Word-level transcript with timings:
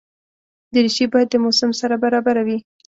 دریشي 0.73 1.05
باید 1.13 1.27
د 1.31 1.35
موسم 1.43 1.69
سره 1.81 1.95
برابره 2.03 2.41
وي. 2.47 2.57